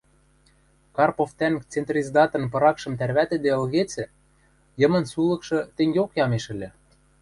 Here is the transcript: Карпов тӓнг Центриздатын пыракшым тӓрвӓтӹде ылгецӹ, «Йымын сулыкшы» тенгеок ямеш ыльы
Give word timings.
Карпов 0.95 1.29
тӓнг 1.39 1.61
Центриздатын 1.71 2.43
пыракшым 2.51 2.93
тӓрвӓтӹде 2.99 3.49
ылгецӹ, 3.59 4.03
«Йымын 4.79 5.05
сулыкшы» 5.11 5.59
тенгеок 5.75 6.11
ямеш 6.25 6.45
ыльы 6.53 6.69